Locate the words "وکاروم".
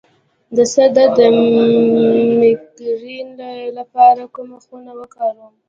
4.99-5.53